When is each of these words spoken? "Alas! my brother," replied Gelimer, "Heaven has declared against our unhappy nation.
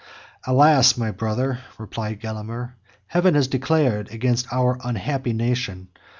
"Alas! 0.45 0.97
my 0.97 1.11
brother," 1.11 1.59
replied 1.77 2.19
Gelimer, 2.19 2.73
"Heaven 3.05 3.35
has 3.35 3.47
declared 3.47 4.09
against 4.09 4.51
our 4.51 4.79
unhappy 4.83 5.31
nation. 5.31 5.89